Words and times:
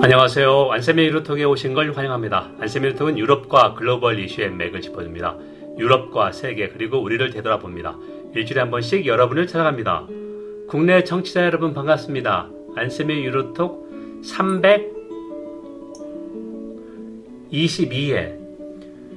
안녕하세요. 0.00 0.70
안쌤의 0.70 1.06
유로톡에 1.06 1.42
오신 1.42 1.74
걸 1.74 1.90
환영합니다. 1.92 2.52
안쌤의 2.60 2.86
유로톡은 2.86 3.18
유럽과 3.18 3.74
글로벌 3.74 4.20
이슈의 4.20 4.52
맥을 4.52 4.80
짚어줍니다. 4.80 5.36
유럽과 5.76 6.30
세계 6.30 6.68
그리고 6.68 7.02
우리를 7.02 7.28
되돌아봅니다. 7.30 7.96
일주일에 8.32 8.60
한 8.60 8.70
번씩 8.70 9.06
여러분을 9.06 9.48
찾아갑니다. 9.48 10.06
국내 10.68 11.02
청취자 11.02 11.44
여러분 11.44 11.74
반갑습니다. 11.74 12.48
안쌤의 12.76 13.24
유로톡 13.24 14.22
322회 17.50 18.38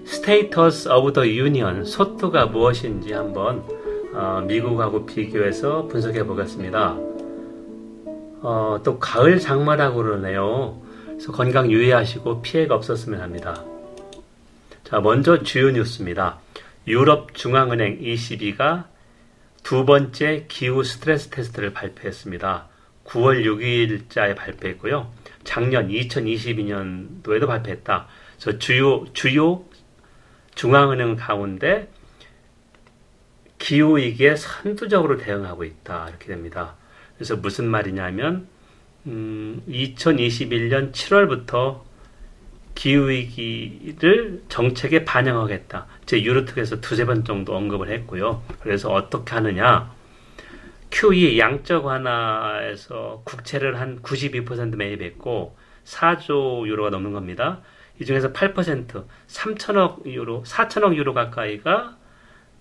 State 0.05 0.89
of 0.89 1.13
the 1.13 1.27
Union 1.27 1.85
SOTU가 1.85 2.47
무엇인지 2.47 3.13
한번 3.13 3.63
어, 4.15 4.43
미국하고 4.47 5.05
비교해서 5.05 5.87
분석해 5.87 6.25
보겠습니다. 6.25 7.10
어, 8.41 8.79
또 8.83 8.99
가을 8.99 9.39
장마라고 9.39 9.97
그러네요. 9.97 10.81
그래서 11.05 11.31
건강 11.31 11.71
유의하시고 11.71 12.41
피해가 12.41 12.75
없었으면 12.75 13.21
합니다. 13.21 13.63
자, 14.83 14.99
먼저 14.99 15.43
주요 15.43 15.71
뉴스입니다. 15.71 16.39
유럽 16.87 17.35
중앙은행 17.35 17.99
ECB가 18.01 18.87
두 19.63 19.85
번째 19.85 20.45
기후 20.47 20.83
스트레스 20.83 21.29
테스트를 21.29 21.73
발표했습니다. 21.73 22.67
9월 23.05 23.45
6일자에 23.45 24.35
발표했고요. 24.35 25.11
작년 25.43 25.89
2022년도에도 25.89 27.47
발표했다. 27.47 28.07
그래서 28.39 28.57
주요 28.57 29.05
주요 29.13 29.63
중앙은행 30.55 31.15
가운데 31.15 31.89
기후 33.59 33.97
위기에 33.97 34.35
선두적으로 34.35 35.17
대응하고 35.17 35.63
있다 35.63 36.09
이렇게 36.09 36.27
됩니다. 36.27 36.75
그래서 37.21 37.35
무슨 37.35 37.67
말이냐면 37.67 38.47
음, 39.05 39.61
2021년 39.69 40.91
7월부터 40.91 41.81
기후위기를 42.73 44.41
정책에 44.49 45.05
반영하겠다. 45.05 45.85
제 46.07 46.23
유로특에서 46.23 46.81
두세 46.81 47.05
번 47.05 47.23
정도 47.23 47.55
언급을 47.55 47.91
했고요. 47.91 48.41
그래서 48.61 48.91
어떻게 48.91 49.35
하느냐. 49.35 49.93
QE 50.89 51.37
양적 51.37 51.85
완화에서 51.85 53.21
국채를 53.23 53.79
한 53.79 54.01
92% 54.01 54.75
매입했고 54.75 55.55
4조 55.85 56.65
유로가 56.65 56.89
넘는 56.89 57.13
겁니다. 57.13 57.61
이 57.99 58.05
중에서 58.05 58.33
8% 58.33 59.05
3천억 59.27 60.07
유로, 60.07 60.41
4천억 60.41 60.95
유로 60.95 61.13
가까이가 61.13 61.97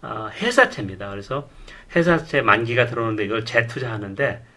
아, 0.02 0.30
회사채입니다. 0.34 1.08
그래서 1.08 1.48
회사채 1.96 2.42
만기가 2.42 2.84
들어오는데 2.88 3.24
이걸 3.24 3.46
재투자하는데 3.46 4.49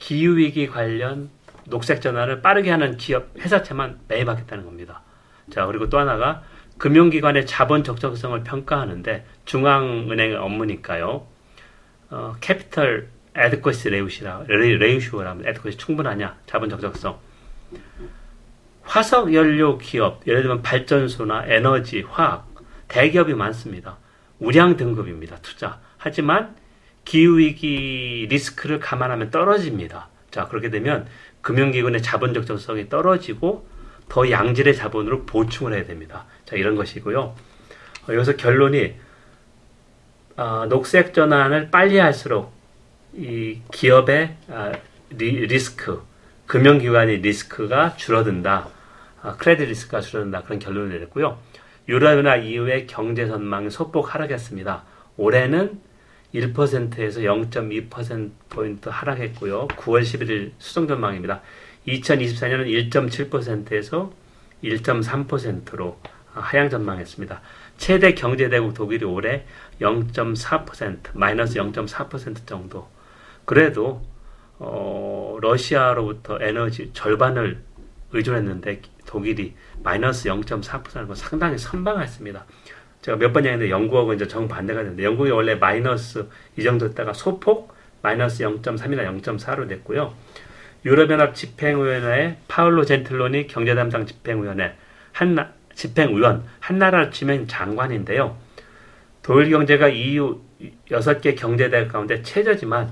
기후위기 0.00 0.66
관련 0.66 1.30
녹색 1.66 2.00
전환을 2.02 2.42
빠르게 2.42 2.70
하는 2.70 2.96
기업 2.96 3.28
회사채만 3.38 4.00
매입하겠다는 4.08 4.64
겁니다. 4.64 5.02
자 5.50 5.66
그리고 5.66 5.88
또 5.88 5.98
하나가 5.98 6.42
금융기관의 6.78 7.46
자본 7.46 7.84
적정성을 7.84 8.42
평가하는데 8.42 9.24
중앙은행의 9.44 10.36
업무니까요. 10.36 11.26
어, 12.10 12.34
캐피털 12.40 13.08
에드코시 13.36 13.90
레우시라 13.90 14.44
레우시오라 14.48 15.36
에드코시 15.44 15.76
충분하냐 15.76 16.36
자본 16.46 16.68
적정성. 16.70 17.18
화석 18.82 19.32
연료 19.34 19.78
기업 19.78 20.26
예를 20.26 20.42
들면 20.42 20.62
발전소나 20.62 21.44
에너지, 21.46 22.02
화학 22.02 22.48
대기업이 22.88 23.34
많습니다. 23.34 23.98
우량 24.40 24.76
등급입니다. 24.76 25.36
투자. 25.42 25.78
하지만 25.98 26.56
기후위기 27.10 28.28
리스크를 28.30 28.78
감안하면 28.78 29.32
떨어집니다. 29.32 30.08
자, 30.30 30.46
그렇게 30.46 30.70
되면 30.70 31.08
금융기관의 31.40 32.02
자본 32.02 32.34
적정성이 32.34 32.88
떨어지고 32.88 33.66
더 34.08 34.30
양질의 34.30 34.76
자본으로 34.76 35.26
보충을 35.26 35.74
해야 35.74 35.84
됩니다. 35.84 36.26
자, 36.44 36.54
이런 36.54 36.76
것이고요. 36.76 37.20
어, 37.20 38.14
여기서 38.14 38.36
결론이 38.36 38.94
어, 40.36 40.66
녹색 40.68 41.12
전환을 41.12 41.72
빨리 41.72 41.98
할수록 41.98 42.52
이 43.12 43.60
기업의 43.72 44.36
아, 44.48 44.72
리, 45.10 45.48
리스크, 45.48 46.04
금융기관의 46.46 47.22
리스크가 47.22 47.96
줄어든다. 47.96 48.68
아, 49.22 49.36
크레딧 49.36 49.68
리스크가 49.68 50.00
줄어든다. 50.00 50.44
그런 50.44 50.60
결론을 50.60 50.90
내렸고요. 50.90 51.38
유럽이나 51.88 52.36
이후의 52.36 52.86
경제 52.86 53.26
전망이 53.26 53.68
소폭 53.68 54.14
하락했습니다. 54.14 54.84
올해는 55.16 55.89
1%에서 56.34 57.20
0.2%포인트 57.20 58.88
하락했고요. 58.88 59.68
9월 59.68 60.02
11일 60.02 60.52
수정 60.58 60.86
전망입니다. 60.86 61.42
2024년은 61.86 62.90
1.7%에서 62.90 64.12
1.3%로 64.62 65.98
하향 66.32 66.70
전망했습니다. 66.70 67.40
최대 67.78 68.14
경제대국 68.14 68.74
독일이 68.74 69.04
올해 69.04 69.44
0.4% 69.80 70.98
마이너스 71.14 71.54
0.4% 71.58 72.46
정도. 72.46 72.88
그래도 73.44 74.02
어, 74.58 75.38
러시아로부터 75.40 76.38
에너지 76.40 76.90
절반을 76.92 77.62
의존했는데 78.12 78.82
독일이 79.06 79.54
마이너스 79.82 80.28
0.4%는 80.28 81.06
건 81.06 81.16
상당히 81.16 81.58
선방했습니다. 81.58 82.44
제가 83.02 83.16
몇번 83.16 83.44
얘기했는데 83.44 83.70
영국하고 83.70 84.12
이제 84.12 84.28
정반대가 84.28 84.82
되는데 84.82 85.04
영국이 85.04 85.30
원래 85.30 85.54
마이너스 85.54 86.26
이 86.56 86.62
정도였다가 86.62 87.12
소폭 87.12 87.74
마이너스 88.02 88.44
0.3이나 88.44 89.22
0.4로 89.22 89.68
됐고요. 89.68 90.14
유럽연합 90.84 91.34
집행위원회의 91.34 92.36
파울로 92.48 92.84
젠틀론이 92.84 93.46
경제담당 93.46 94.06
집행위원회 94.06 94.74
한 95.12 95.52
집행위원 95.74 96.44
한나라 96.58 97.10
지명 97.10 97.46
장관인데요. 97.46 98.36
독일 99.22 99.50
경제가 99.50 99.88
EU 99.88 100.40
6개 100.90 101.36
경제대국 101.36 101.92
가운데 101.92 102.22
최저지만 102.22 102.90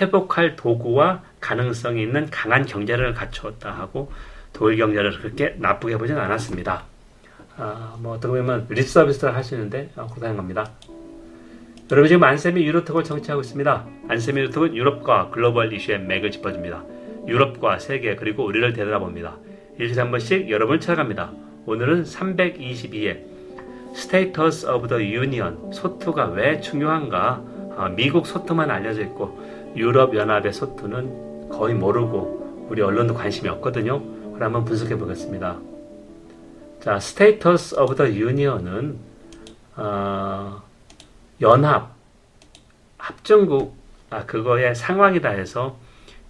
회복할 0.00 0.56
도구와 0.56 1.22
가능성이 1.40 2.02
있는 2.02 2.30
강한 2.30 2.64
경제를 2.64 3.14
갖추었다 3.14 3.70
하고 3.70 4.12
독일 4.52 4.78
경제를 4.78 5.18
그렇게 5.18 5.54
나쁘게 5.58 5.96
보진 5.96 6.16
않았습니다. 6.16 6.84
아, 7.58 7.96
뭐 8.00 8.14
어떻게 8.14 8.28
보면 8.28 8.66
lip 8.70 8.92
service를 8.92 9.34
하시는데 9.34 9.90
어, 9.96 10.06
고생한 10.06 10.36
겁니다. 10.36 10.70
여러분 11.90 12.08
지금 12.08 12.22
안쌤의 12.22 12.64
유로톡을 12.64 13.02
청취하고 13.02 13.40
있습니다. 13.40 13.86
안쌤의 14.08 14.40
유로톡은 14.42 14.76
유럽과 14.76 15.30
글로벌 15.30 15.72
이슈의 15.72 16.00
맥을 16.00 16.30
짚어줍니다. 16.30 16.84
유럽과 17.26 17.78
세계 17.78 18.14
그리고 18.14 18.44
우리를 18.44 18.72
되돌아봅니다. 18.72 19.36
일주일에 19.78 20.02
한 20.02 20.10
번씩 20.10 20.50
여러분을 20.50 20.80
찾아갑니다. 20.80 21.32
오늘은 21.66 22.04
322회 22.04 23.24
State 23.94 24.66
of 24.66 24.88
the 24.88 25.02
Union 25.02 25.72
SOTU가 25.72 26.26
왜 26.26 26.60
중요한가 26.60 27.42
아, 27.76 27.88
미국 27.88 28.26
SOTU만 28.26 28.70
알려져 28.70 29.02
있고 29.02 29.40
유럽 29.76 30.14
연합의 30.14 30.52
SOTU는 30.52 31.48
거의 31.48 31.74
모르고 31.74 32.66
우리 32.70 32.82
언론도 32.82 33.14
관심이 33.14 33.48
없거든요. 33.48 34.00
그럼 34.32 34.42
한번 34.42 34.64
분석해 34.64 34.96
보겠습니다. 34.96 35.58
자, 36.80 37.00
State 37.00 37.74
of 37.74 37.96
the 37.96 38.08
Union은 38.08 38.98
어, 39.76 40.62
연합 41.40 41.96
합중국 42.98 43.76
아 44.10 44.24
그거의 44.24 44.76
상황이다 44.76 45.30
해서 45.30 45.76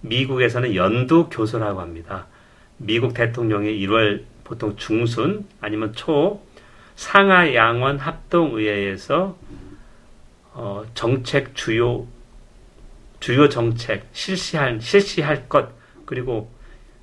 미국에서는 0.01 0.73
연두 0.73 1.29
교서라고 1.29 1.81
합니다. 1.81 2.25
미국 2.77 3.13
대통령이 3.13 3.77
1월 3.85 4.23
보통 4.43 4.75
중순 4.75 5.45
아니면 5.61 5.93
초 5.93 6.41
상하 6.95 7.53
양원 7.53 7.99
합동의회에서 7.99 9.37
어, 10.53 10.83
정책 10.95 11.55
주요 11.55 12.07
주요 13.19 13.49
정책 13.49 14.07
실시할 14.13 14.81
실시할 14.81 15.47
것 15.47 15.69
그리고 16.05 16.51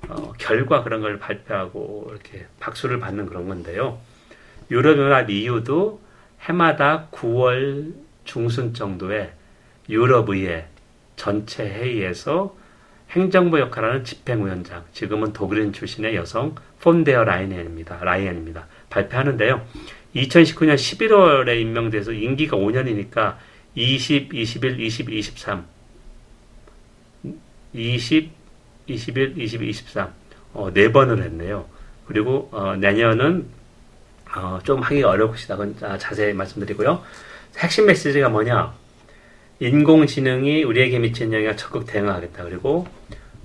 어, 0.09 0.33
결과 0.37 0.83
그런 0.83 1.01
걸 1.01 1.19
발표하고 1.19 2.07
이렇게 2.11 2.45
박수를 2.59 2.99
받는 2.99 3.25
그런 3.25 3.47
건데요. 3.47 3.99
유럽연합 4.69 5.29
EU도 5.29 6.01
해마다 6.41 7.07
9월 7.11 7.93
중순 8.23 8.73
정도에 8.73 9.31
유럽의회 9.89 10.67
전체 11.15 11.67
회의에서 11.67 12.55
행정부 13.11 13.59
역할하는 13.59 14.03
집행위원장, 14.03 14.83
지금은 14.91 15.31
독일인 15.33 15.71
출신의 15.71 16.15
여성 16.15 16.55
폰데어 16.81 17.23
라이엔입니다. 17.23 18.03
라이엔입니다. 18.03 18.67
발표하는데요. 18.89 19.65
2019년 20.15 20.75
11월에 20.75 21.59
임명돼서 21.61 22.11
임기가 22.11 22.57
5년이니까 22.57 23.37
20, 23.75 24.33
21, 24.33 24.79
22, 24.79 25.17
23, 25.19 25.65
20, 27.73 28.31
21, 28.87 29.33
22, 29.37 29.69
23, 29.69 30.13
어, 30.53 30.71
네 30.73 30.91
번을 30.91 31.23
했네요. 31.23 31.65
그리고 32.07 32.49
어, 32.51 32.75
내년은 32.75 33.45
어, 34.35 34.59
좀 34.63 34.81
하기 34.81 35.03
어려울 35.03 35.31
것이다. 35.31 35.55
그건 35.55 35.99
자세히 35.99 36.33
말씀드리고요. 36.33 37.03
핵심 37.57 37.85
메시지가 37.85 38.29
뭐냐? 38.29 38.73
인공지능이 39.59 40.63
우리에게 40.63 40.99
미치는 40.99 41.33
영향에 41.33 41.55
적극 41.55 41.85
대응하겠다. 41.85 42.43
그리고 42.43 42.87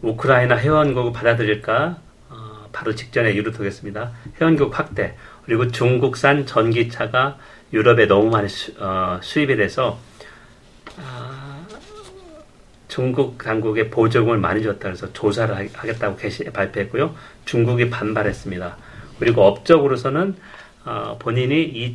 우크라이나 0.03 0.59
회원국을 0.59 1.12
받아들일까 1.12 1.99
어, 2.29 2.69
바로 2.73 2.94
직전에 2.94 3.35
유로톡했습니다. 3.35 4.12
회원국 4.41 4.79
확대 4.79 5.17
그리고 5.44 5.69
중국산 5.69 6.47
전기차가 6.47 7.39
유럽에 7.73 8.06
너무 8.06 8.31
많이 8.31 8.49
수, 8.49 8.73
어, 8.79 9.19
수입이 9.23 9.56
돼서 9.56 9.99
아, 10.12 10.12
중국 12.93 13.39
당국에 13.39 13.89
보조금을 13.89 14.37
많이 14.37 14.62
줬다 14.62 14.81
그래서 14.81 15.11
조사를 15.15 15.55
하겠다고 15.73 16.19
발표했고요. 16.53 17.17
중국이 17.47 17.89
반발했습니다. 17.89 18.77
그리고 19.19 19.47
업적으로서는 19.47 20.37
어, 20.85 21.17
본인이 21.19 21.91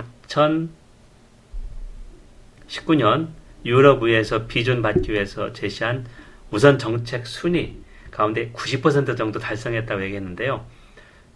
2019년 2.67 3.27
유럽의회에서 3.63 4.47
비준 4.47 4.81
받기 4.81 5.11
위해서 5.11 5.53
제시한 5.53 6.07
우선 6.49 6.79
정책 6.79 7.27
순위 7.27 7.77
가운데 8.09 8.49
90% 8.51 9.15
정도 9.15 9.37
달성했다고 9.37 10.03
얘기했는데요. 10.03 10.65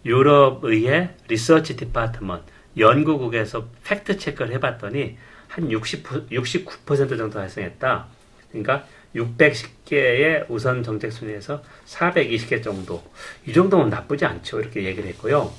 유럽의회 0.04 1.14
Research 1.28 1.76
Department 1.76 2.42
연구국에서 2.76 3.68
fact 3.84 4.16
check를 4.16 4.54
해봤더니 4.54 5.16
한 5.46 5.70
60, 5.70 6.30
69% 6.30 7.16
정도 7.16 7.38
달성했다. 7.38 8.06
그러니까 8.50 8.86
610개의 9.14 10.46
우선 10.48 10.82
정책 10.82 11.12
순위에서 11.12 11.62
420개 11.86 12.62
정도. 12.62 13.02
이 13.46 13.52
정도면 13.52 13.90
나쁘지 13.90 14.24
않죠. 14.24 14.60
이렇게 14.60 14.84
얘기를 14.84 15.08
했고요. 15.10 15.52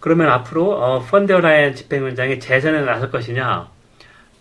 그러면 0.00 0.28
앞으로 0.30 0.72
어, 0.72 1.00
펀데어라이언 1.00 1.76
집행위원장이 1.76 2.40
재선에 2.40 2.82
나설 2.82 3.10
것이냐? 3.10 3.70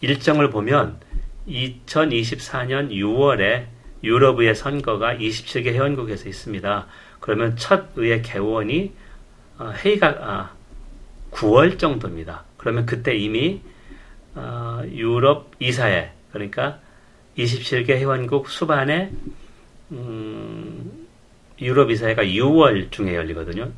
일정을 0.02 0.50
보면 0.50 1.00
2024년 1.48 2.90
6월에 2.90 3.66
유럽의회 4.04 4.56
선거가 4.56 5.14
27개 5.16 5.68
회원국에서 5.68 6.28
있습니다. 6.28 6.88
그러면 7.20 7.56
첫 7.56 7.90
의회 7.96 8.22
개원이 8.22 8.94
어, 9.60 9.72
회의가 9.72 10.18
아, 10.22 10.52
9월 11.32 11.78
정도입니다. 11.78 12.44
그러면 12.58 12.86
그때 12.86 13.16
이미 13.16 13.62
어, 14.34 14.82
유럽 14.92 15.52
이사회 15.60 16.12
그러니까 16.32 16.80
27개 17.44 17.92
회원국 17.92 18.50
수반에 18.50 19.12
음, 19.92 21.08
유럽 21.60 21.92
이사회가 21.92 22.24
6월 22.24 22.92
중에 22.92 23.16
열리거든요. 23.16 23.72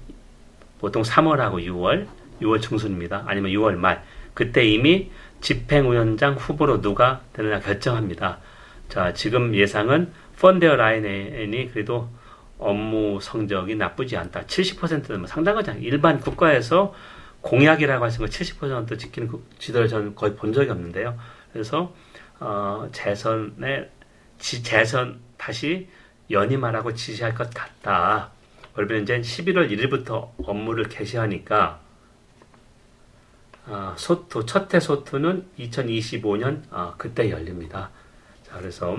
보통 0.79 1.01
3월하고 1.01 1.63
6월, 1.65 2.07
6월 2.41 2.61
중순입니다. 2.61 3.23
아니면 3.25 3.51
6월 3.51 3.75
말. 3.75 4.03
그때 4.33 4.65
이미 4.65 5.11
집행위원장 5.41 6.35
후보로 6.35 6.81
누가 6.81 7.21
되느냐 7.33 7.59
결정합니다. 7.59 8.39
자, 8.89 9.13
지금 9.13 9.55
예상은 9.55 10.11
펀데어 10.39 10.75
라인이 10.75 11.71
그래도 11.71 12.09
업무 12.57 13.19
성적이 13.21 13.75
나쁘지 13.75 14.17
않다. 14.17 14.45
70%는 14.45 15.27
상당하지 15.27 15.71
않아요. 15.71 15.83
일반 15.83 16.19
국가에서 16.19 16.93
공약이라고 17.41 18.05
하시는 18.05 18.27
거70% 18.27 18.97
지키는 18.97 19.29
지도를 19.59 19.87
저는 19.87 20.15
거의 20.15 20.35
본 20.35 20.53
적이 20.53 20.71
없는데요. 20.71 21.17
그래서 21.51 21.93
어, 22.43 22.89
재선에 22.91 23.89
지, 24.37 24.61
재선 24.61 25.19
다시 25.37 25.87
연임하라고 26.29 26.93
지시할 26.93 27.33
것 27.33 27.49
같다. 27.53 28.31
그러면 28.73 29.03
이제 29.03 29.21
11월 29.21 29.71
1일부터 29.71 30.29
업무를 30.45 30.89
개시하니까 30.89 31.79
어, 33.67 33.93
소투 33.97 34.45
첫해 34.45 34.81
소투는 34.81 35.45
2025년 35.57 36.63
어, 36.71 36.93
그때 36.97 37.29
열립니다. 37.31 37.91
자, 38.45 38.57
그래서 38.57 38.97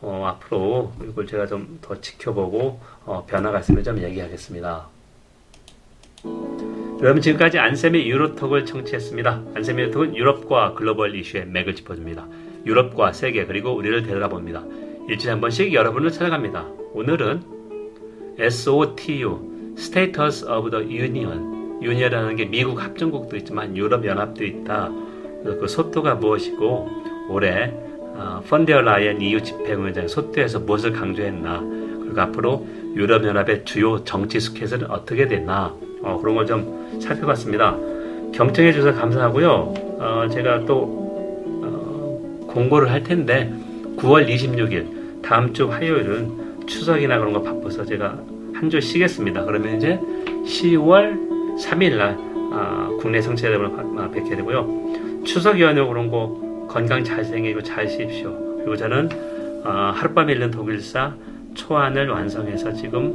어, 0.00 0.24
앞으로 0.26 0.92
이걸 1.04 1.24
제가 1.28 1.46
좀 1.46 1.78
더 1.80 2.00
지켜보고 2.00 2.80
어, 3.04 3.24
변화가 3.26 3.60
있으면 3.60 3.84
좀 3.84 4.02
얘기하겠습니다. 4.02 4.88
여러분 7.00 7.20
지금까지 7.22 7.58
안쌤의 7.60 8.08
유로톡을 8.08 8.66
청취했습니다. 8.66 9.42
안쌤의 9.54 9.84
유로톡은 9.84 10.16
유럽과 10.16 10.74
글로벌 10.74 11.14
이슈의 11.14 11.46
맥을 11.46 11.76
짚어줍니다. 11.76 12.26
유럽과 12.66 13.12
세계 13.12 13.46
그리고 13.46 13.74
우리를 13.74 14.02
되돌아봅니다. 14.02 14.64
일주일에 15.08 15.32
한 15.32 15.40
번씩 15.40 15.72
여러분을 15.72 16.10
찾아갑니다. 16.10 16.66
오늘은 16.94 17.42
SOTU 18.38 19.74
State 19.76 20.44
of 20.44 20.70
the 20.70 20.84
Union 20.86 21.80
union이라는 21.82 22.36
게 22.36 22.44
미국 22.44 22.82
합중국도 22.82 23.36
있지만 23.38 23.76
유럽 23.76 24.04
연합도 24.06 24.44
있다. 24.44 24.90
그 25.44 25.66
SOTU가 25.66 26.14
무엇이고 26.14 26.88
올해 27.28 27.72
어, 28.14 28.42
폰데어라이엔 28.48 29.20
EU 29.20 29.42
집행위원장 29.42 30.06
SOTU에서 30.06 30.60
무엇을 30.60 30.92
강조했나 30.92 31.60
그리고 31.60 32.20
앞으로 32.20 32.66
유럽 32.94 33.24
연합의 33.24 33.64
주요 33.64 34.04
정치 34.04 34.38
스케줄은 34.38 34.90
어떻게 34.90 35.26
됐나 35.26 35.74
어, 36.02 36.18
그런 36.20 36.36
걸 36.36 36.46
좀 36.46 37.00
살펴봤습니다. 37.00 37.76
경청해 38.32 38.72
주셔서 38.72 38.98
감사하고요. 38.98 39.74
어, 39.98 40.28
제가 40.30 40.64
또 40.66 40.82
어, 40.84 41.01
공고를 42.52 42.90
할 42.90 43.02
텐데 43.02 43.52
9월 43.96 44.28
26일 44.28 45.22
다음 45.22 45.52
주 45.52 45.70
화요일은 45.70 46.66
추석이나 46.66 47.18
그런 47.18 47.32
거 47.32 47.42
바빠서 47.42 47.84
제가 47.84 48.18
한 48.54 48.70
주 48.70 48.80
쉬겠습니다. 48.80 49.44
그러면 49.44 49.76
이제 49.76 49.98
10월 50.46 51.16
3일 51.58 51.96
날 51.96 52.16
아, 52.52 52.88
국내 53.00 53.20
성취자 53.20 53.48
여러분을 53.52 54.00
아, 54.00 54.08
뵙게 54.10 54.36
되고요. 54.36 55.22
추석 55.24 55.58
연휴 55.60 55.86
그런 55.88 56.08
거 56.10 56.66
건강 56.68 57.02
잘 57.02 57.24
생기고 57.24 57.62
잘 57.62 57.88
쉬십시오. 57.88 58.32
그리고 58.58 58.76
저는 58.76 59.08
어, 59.64 59.92
하룻밤 59.94 60.30
읽는 60.30 60.50
독일사 60.52 61.14
초안을 61.54 62.08
완성해서 62.08 62.72
지금 62.72 63.12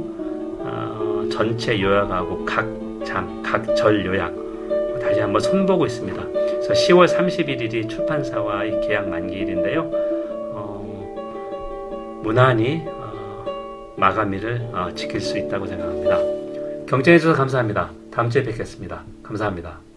어, 0.60 1.26
전체 1.30 1.80
요약하고 1.80 2.44
각 2.44 2.66
장, 3.04 3.42
각 3.42 3.74
절 3.74 4.04
요약 4.04 4.34
다시 5.00 5.20
한번 5.20 5.40
손보고 5.40 5.86
있습니다. 5.86 6.37
그래서 6.68 6.94
10월 6.94 7.08
31일이 7.08 7.88
출판사와의 7.88 8.86
계약 8.86 9.08
만기일인데요. 9.08 9.90
어, 10.52 12.20
무난히 12.22 12.82
어, 12.86 13.94
마감일을 13.96 14.68
어, 14.74 14.90
지킬 14.94 15.18
수 15.22 15.38
있다고 15.38 15.66
생각합니다. 15.66 16.18
경청해 16.86 17.18
주셔서 17.20 17.38
감사합니다. 17.38 17.90
다음 18.10 18.28
주에 18.28 18.42
뵙겠습니다. 18.42 19.02
감사합니다. 19.22 19.87